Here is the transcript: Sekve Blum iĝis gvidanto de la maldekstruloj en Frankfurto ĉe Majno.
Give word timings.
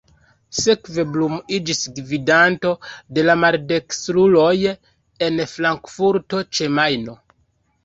Sekve 0.59 1.03
Blum 1.15 1.35
iĝis 1.57 1.81
gvidanto 1.99 2.71
de 3.19 3.27
la 3.27 3.37
maldekstruloj 3.43 4.57
en 5.29 5.45
Frankfurto 5.55 6.45
ĉe 6.51 6.75
Majno. 6.81 7.19